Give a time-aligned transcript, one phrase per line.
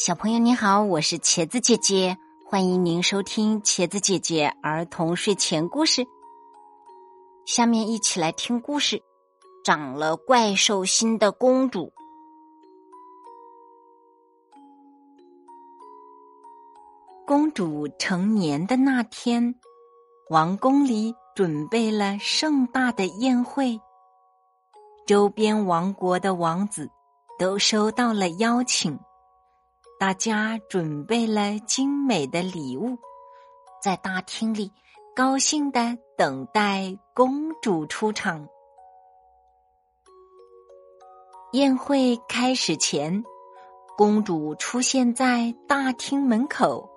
[0.00, 2.16] 小朋友你好，我是茄子姐姐，
[2.46, 6.06] 欢迎您收听茄子姐姐儿童睡前故事。
[7.44, 9.02] 下面一起来听故事：
[9.64, 11.92] 长了怪兽心的公主。
[17.26, 19.56] 公主成年的那天，
[20.30, 23.80] 王宫里准备了盛大的宴会，
[25.08, 26.88] 周边王国的王子
[27.36, 28.96] 都收到了邀请。
[29.98, 32.96] 大家准备了精美的礼物，
[33.82, 34.70] 在大厅里
[35.16, 38.46] 高兴的等待公主出场。
[41.50, 43.24] 宴会开始前，
[43.96, 46.88] 公主出现在大厅门口，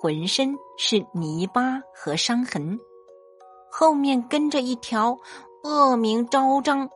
[0.00, 2.80] 浑身是泥巴和伤痕，
[3.70, 5.18] 后面跟着一条
[5.62, 6.88] 恶名昭彰、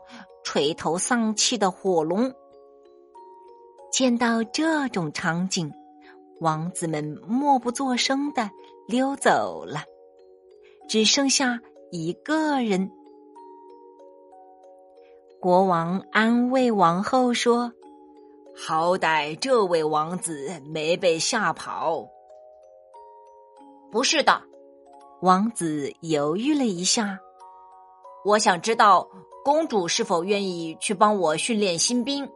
[0.45, 2.33] 垂头丧气的火龙。
[3.91, 5.73] 见到这种场景，
[6.41, 8.51] 王子们默不作声的
[8.87, 9.83] 溜走了，
[10.89, 12.91] 只剩下一个人。
[15.41, 17.73] 国王安慰王后说
[18.57, 22.07] ：“好歹这位王子没被吓跑。”
[23.91, 24.43] 不是的，
[25.21, 27.19] 王子犹豫了一下。
[28.25, 29.09] 我想知道
[29.45, 32.31] 公主是否愿意去帮我训练新兵。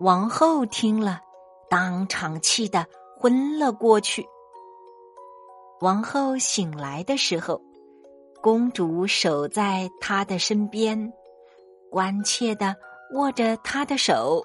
[0.00, 1.20] 王后听了，
[1.70, 2.84] 当场气得
[3.18, 4.26] 昏了过去。
[5.80, 7.60] 王后醒来的时候，
[8.42, 11.12] 公主守在她的身边，
[11.90, 12.74] 关切的
[13.14, 14.42] 握着她的手。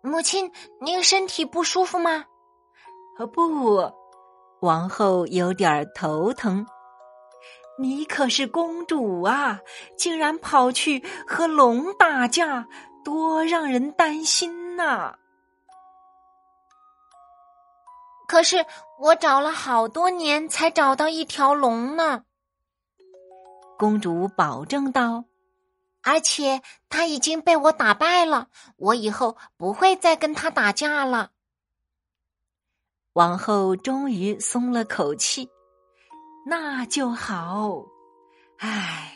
[0.00, 2.24] 母亲，您身体不舒服吗？
[3.32, 3.90] 不，
[4.60, 6.64] 王后有点头疼。
[7.76, 9.60] 你可是公主啊，
[9.96, 12.68] 竟然跑去和龙打架，
[13.04, 15.16] 多让人担心呐！
[18.28, 18.64] 可是
[18.98, 22.24] 我找了好多年才找到一条龙呢。
[23.76, 25.24] 公主保证道
[26.02, 31.32] ：“而且他已经被我打败了，我以后不会再跟他打架了。”
[33.14, 35.50] 王后终于松了口气。
[36.46, 37.84] 那就好，
[38.58, 39.10] 唉。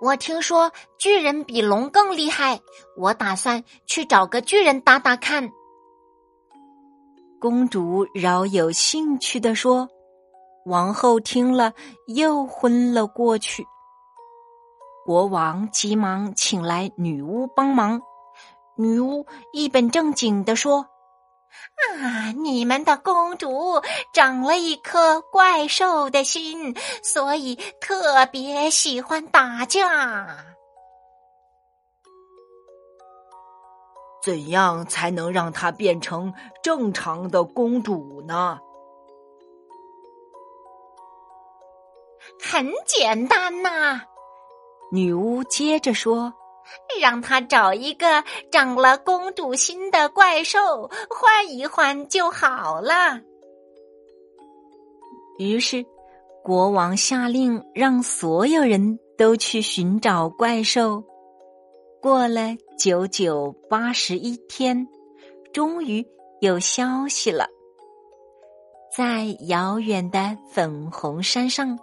[0.00, 2.60] 我听说巨人比龙更厉害，
[2.96, 5.50] 我打算去找个巨人打打看。
[7.40, 9.88] 公主饶有兴趣的说。
[10.66, 11.72] 王后听了
[12.08, 13.66] 又昏了过去。
[15.06, 18.02] 国王急忙请来女巫帮忙，
[18.76, 20.86] 女巫一本正经的说。
[21.48, 22.32] 啊！
[22.32, 23.80] 你们的公主
[24.12, 30.44] 长了一颗怪兽的心，所以特别喜欢打架。
[34.22, 38.58] 怎样才能让她变成正常的公主呢？
[42.40, 44.02] 很简单呐，
[44.92, 46.34] 女巫接着说。
[47.00, 53.20] 让他找一个长了公主心的怪兽换一换就好了。
[55.38, 55.84] 于是，
[56.42, 61.04] 国王下令让所有人都去寻找怪兽。
[62.00, 64.86] 过了九九八十一天，
[65.52, 66.06] 终于
[66.40, 67.46] 有消息了，
[68.96, 71.78] 在遥远的粉红山上，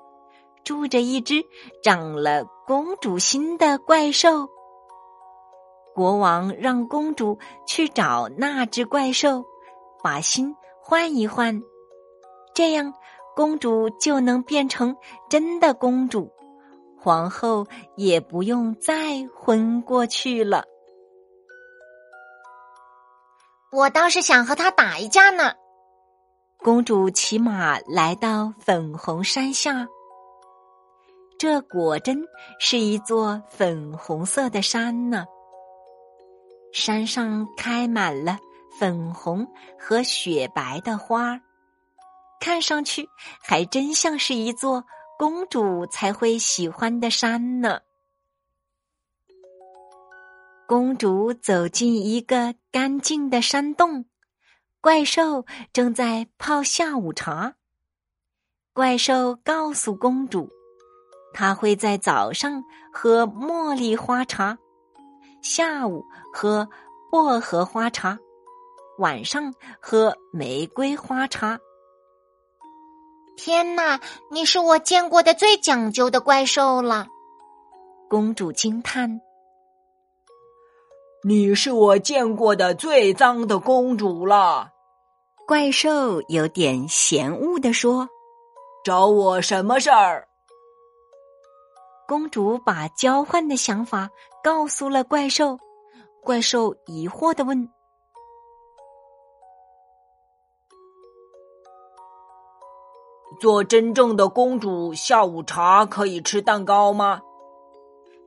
[0.63, 1.43] 住着一只
[1.83, 4.49] 长了公主心的怪兽。
[5.95, 9.45] 国王让公主去找那只怪兽，
[10.03, 11.63] 把心换一换，
[12.53, 12.93] 这样
[13.33, 14.97] 公主就能变成
[15.29, 16.29] 真的公主，
[16.99, 20.65] 皇后也不用再昏过去了。
[23.71, 25.53] 我倒是想和他打一架呢。
[26.57, 29.87] 公主骑马来到粉红山下，
[31.37, 32.21] 这果真
[32.59, 35.25] 是一座粉红色的山呢。
[36.75, 38.37] 山上开满了
[38.77, 39.47] 粉红
[39.79, 41.39] 和雪白的花，
[42.41, 43.07] 看上去
[43.41, 44.83] 还真像是一座
[45.17, 47.79] 公主才会喜欢的山呢。
[50.67, 54.03] 公主走进一个干净的山洞，
[54.81, 57.55] 怪兽正在泡下午茶。
[58.73, 60.49] 怪兽告诉公主，
[61.33, 62.61] 他会在早上
[62.91, 64.57] 喝茉莉花茶。
[65.45, 66.03] 下午
[66.33, 66.67] 喝
[67.11, 68.17] 薄荷花茶，
[68.97, 71.59] 晚上喝玫瑰花茶。
[73.37, 74.01] 天哪，
[74.31, 77.05] 你是我见过的最讲究的怪兽了！
[78.09, 79.21] 公主惊叹。
[81.23, 84.71] 你是我见过的最脏的公主了。”
[85.45, 88.09] 怪兽有点嫌恶的说
[88.83, 90.27] ：“找我什么事儿？”
[92.07, 94.09] 公主把交换的想法
[94.43, 95.57] 告诉了怪兽。
[96.23, 97.69] 怪兽疑惑的问
[103.39, 107.21] ：“做真正的公主，下午茶可以吃蛋糕吗？”“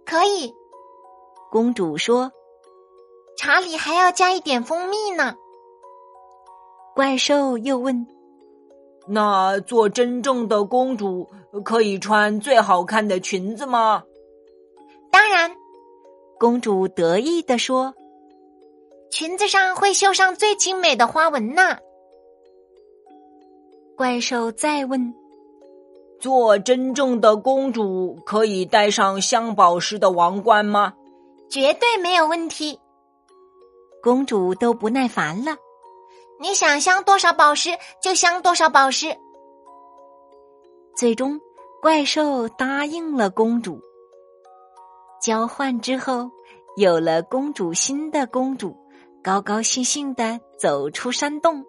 [0.06, 0.54] 可以。”
[1.50, 2.30] 公主说
[3.38, 5.34] ，“茶里还要加一点蜂蜜呢。”
[6.94, 8.06] 怪兽又问
[9.08, 11.28] ：“那做真正的公主
[11.64, 14.02] 可以穿最好看的裙子吗
[15.10, 15.50] ？”“当然。”
[16.38, 17.92] 公主得意地说
[19.10, 21.78] ：“裙子上会绣上最精美的花纹呢。”
[23.96, 25.12] 怪兽再问
[26.20, 30.94] ：“做真正的公主可以戴上镶宝石的王冠吗
[31.50, 32.78] ？”“绝对没有问题。”
[34.00, 35.56] 公主都不耐烦了
[36.40, 37.70] ：“你想镶多少宝石
[38.02, 39.16] 就镶多少宝石。”
[40.96, 41.40] 最终，
[41.80, 43.80] 怪兽答应了公主。
[45.20, 46.30] 交换之后，
[46.76, 48.76] 有了公主心的公主，
[49.22, 51.64] 高高兴兴的走出山洞，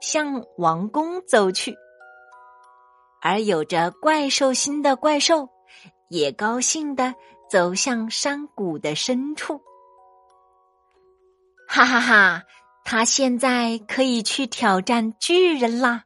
[0.00, 1.72] 向王宫走去；
[3.22, 5.48] 而有着怪兽心的怪兽，
[6.08, 7.14] 也高兴的
[7.50, 9.60] 走向山谷的深处。
[11.66, 12.42] 哈哈哈！
[12.84, 16.04] 他现在可以去挑战巨人啦！